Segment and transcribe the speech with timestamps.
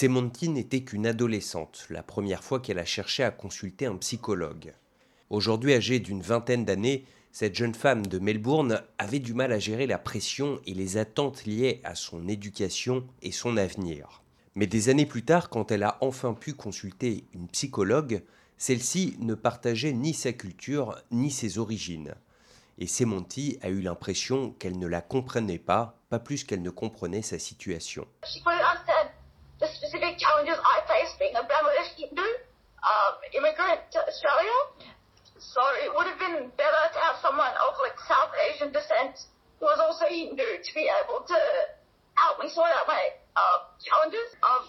[0.00, 4.72] Semonti n'était qu'une adolescente, la première fois qu'elle a cherché à consulter un psychologue.
[5.28, 9.86] Aujourd'hui âgée d'une vingtaine d'années, cette jeune femme de Melbourne avait du mal à gérer
[9.86, 14.22] la pression et les attentes liées à son éducation et son avenir.
[14.54, 18.22] Mais des années plus tard, quand elle a enfin pu consulter une psychologue,
[18.56, 22.14] celle-ci ne partageait ni sa culture ni ses origines.
[22.78, 27.20] Et Semonti a eu l'impression qu'elle ne la comprenait pas, pas plus qu'elle ne comprenait
[27.20, 28.06] sa situation.
[30.20, 32.28] Challenges I face being a Bangladeshi Hindu
[32.84, 34.58] um, immigrant to Australia.
[35.40, 39.26] So it would have been better to have someone of like South Asian descent
[39.58, 41.38] who was also Hindu to be able to
[42.14, 43.00] help me sort out my
[43.36, 44.60] uh, challenges of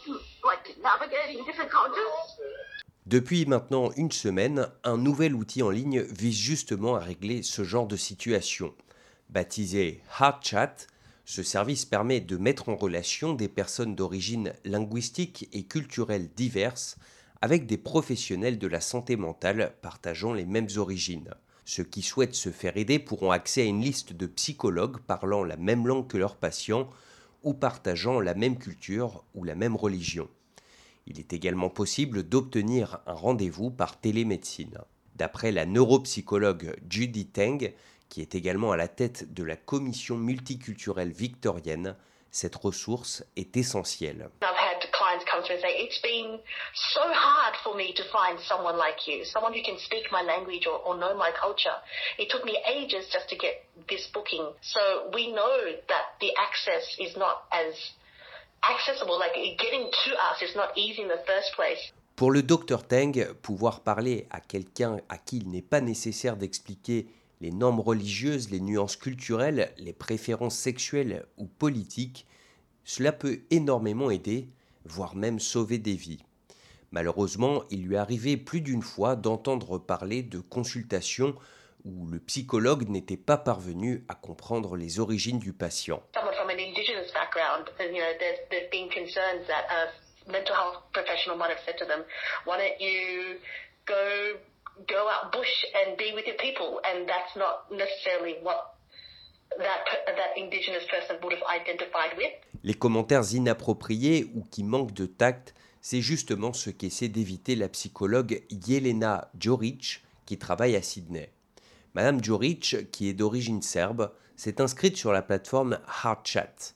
[0.48, 2.40] like navigating different cultures.
[3.08, 7.88] Depuis maintenant une semaine, un nouvel outil en ligne vise justement à régler ce genre
[7.88, 8.74] de situation.
[9.30, 10.88] Baptisé HeartChat,
[11.32, 16.98] ce service permet de mettre en relation des personnes d'origine linguistique et culturelle diverses
[17.42, 21.34] avec des professionnels de la santé mentale partageant les mêmes origines.
[21.64, 25.56] Ceux qui souhaitent se faire aider pourront accéder à une liste de psychologues parlant la
[25.56, 26.90] même langue que leurs patients
[27.44, 30.28] ou partageant la même culture ou la même religion.
[31.08, 34.80] Il est également possible d'obtenir un rendez-vous par télémédecine.
[35.16, 37.72] D'après la neuropsychologue Judy Teng,
[38.12, 41.96] qui est également à la tête de la commission multiculturelle victorienne,
[42.30, 44.30] cette ressource est essentielle.
[44.44, 46.40] I've had clients come to me and say, it's been
[46.94, 50.68] so hard for me to find someone like you, someone who can speak my language
[50.68, 51.76] or, or know my culture.
[52.20, 54.44] It took me ages just to get this booking.
[54.62, 55.56] So we know
[55.88, 57.74] that the access is not as
[58.64, 61.94] accessible, like getting to us is not easy in the first place.
[62.18, 67.08] Pour le docteur Teng, pouvoir parler à quelqu'un à qui il n'est pas nécessaire d'expliquer
[67.42, 72.28] les normes religieuses, les nuances culturelles, les préférences sexuelles ou politiques,
[72.84, 74.48] cela peut énormément aider,
[74.86, 76.24] voire même sauver des vies.
[76.92, 81.36] Malheureusement, il lui arrivé plus d'une fois d'entendre parler de consultations
[81.84, 86.04] où le psychologue n'était pas parvenu à comprendre les origines du patient.
[95.32, 98.76] Bush and be with your people, and that's not necessarily what
[99.58, 102.32] that, that indigenous person would have identified with.
[102.64, 108.44] Les commentaires inappropriés ou qui manquent de tact, c'est justement ce qu'essaie d'éviter la psychologue
[108.50, 111.32] Yelena Joric qui travaille à Sydney.
[111.94, 116.74] Madame Joric, qui est d'origine serbe, s'est inscrite sur la plateforme HeartChat.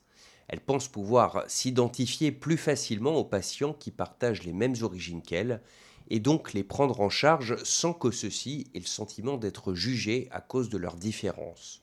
[0.48, 5.60] Elle pense pouvoir s'identifier plus facilement aux patients qui partagent les mêmes origines qu'elle
[6.08, 10.40] et donc les prendre en charge sans que ceux-ci aient le sentiment d'être jugés à
[10.40, 11.82] cause de leurs différences.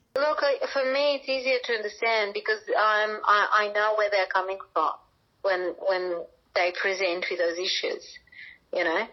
[0.73, 4.93] For me, it's easier to understand because I know where they're coming from
[5.43, 6.25] when when
[6.55, 8.03] they present with those issues.
[8.73, 9.07] You know,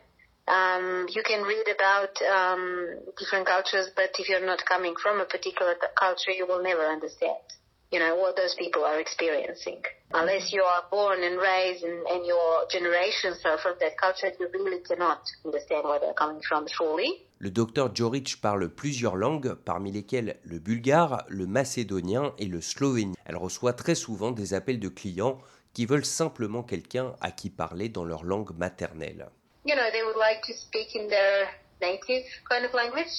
[0.49, 5.25] um, you can read about um, different cultures, but if you're not coming from a
[5.25, 7.45] particular culture, you will never understand.
[7.91, 9.83] You know, what those people are experiencing.
[10.13, 14.49] Unless you are born and raised and, and your generations are from that culture, you
[14.53, 17.27] really cannot understand where they're coming from fully.
[17.39, 23.15] Le docteur Joric parle plusieurs langues, parmi lesquelles le bulgare, le macédonien et le slovénien.
[23.25, 25.39] Elle reçoit très souvent des appels de clients
[25.73, 29.29] qui veulent simplement quelqu'un à qui parler dans leur langue maternelle.
[29.65, 31.49] You know, they would like to speak in their
[31.81, 33.13] native kind of language.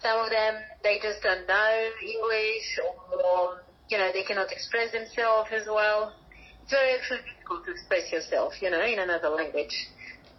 [0.00, 2.80] Some of them, they just don't know English
[3.24, 3.62] or
[3.92, 6.14] you know, they cannot express themselves as well.
[6.62, 9.76] It's very actually difficult to express yourself, you know, in another language,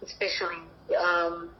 [0.02, 0.58] especially
[0.98, 1.50] um,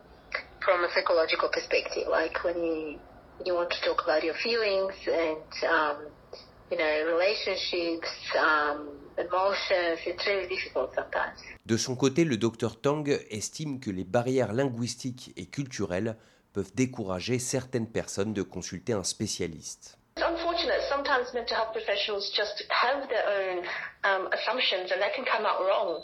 [0.65, 2.99] from a psychological perspective, like when you,
[3.47, 5.99] you want to talk about your feelings and, um,
[6.71, 8.91] you know, relationships, um.
[11.67, 16.17] De son côté, le docteur Tang estime que les barrières linguistiques et culturelles
[16.53, 19.99] peuvent décourager certaines personnes de consulter un spécialiste.
[20.17, 20.81] Unfortunate.
[20.89, 23.65] Sometimes mental health professionals just have their own
[24.05, 26.03] um, assumptions, and that can come out wrong.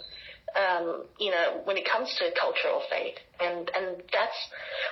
[0.50, 4.40] Um, you know, when it comes to cultural faith, and and that's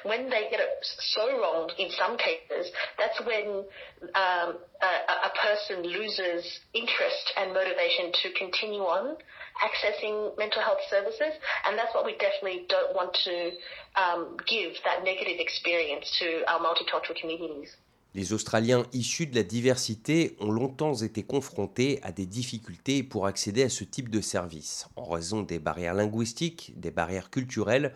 [0.05, 1.69] when they get it so wrong.
[1.79, 3.67] In some cases, that's when
[4.15, 4.93] um, a,
[5.27, 9.17] a person loses interest and motivation to continue on
[9.59, 11.35] accessing mental health services,
[11.67, 13.51] and that's what we definitely don't want to
[13.99, 17.75] um, give that negative experience to our multicultural communities.
[18.15, 23.63] Les Australiens issus de la diversité ont longtemps été confrontés à des difficultés pour accéder
[23.63, 27.95] à ce type de service, en raison des barrières linguistiques, des barrières culturelles,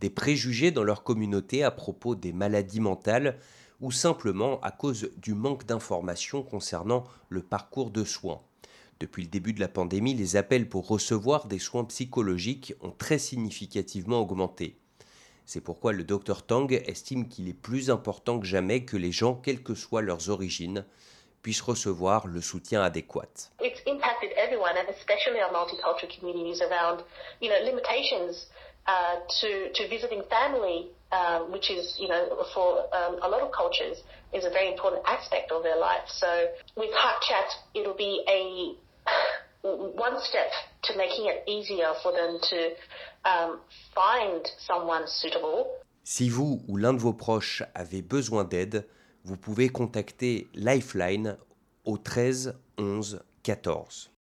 [0.00, 3.38] des préjugés dans leur communauté à propos des maladies mentales,
[3.80, 8.42] ou simplement à cause du manque d'informations concernant le parcours de soins.
[8.98, 13.18] Depuis le début de la pandémie, les appels pour recevoir des soins psychologiques ont très
[13.18, 14.78] significativement augmenté.
[15.44, 19.34] C'est pourquoi le Dr Tang estime qu'il est plus important que jamais que les gens,
[19.34, 20.84] quelles que soient leurs origines,
[21.42, 23.50] puissent recevoir le soutien adéquat.
[23.60, 27.04] It's impacted everyone, and especially our multicultural communities around,
[27.42, 28.48] you know, limitations
[28.86, 32.22] uh, to to visiting family, uh, which is, you know,
[32.54, 34.02] for um, a lot of cultures,
[34.32, 36.08] is a very important aspect of their life.
[36.08, 38.74] So with Heart Chat, it'll be a
[39.64, 40.50] one step
[40.82, 42.70] to making it easier for them to
[43.24, 43.58] um,
[43.94, 45.66] find someone suitable.
[46.04, 48.86] Si vous ou l'un de vos proches avez besoin d'aide,
[49.24, 51.38] vous pouvez contacter Lifeline
[51.84, 54.13] au 13 11 14.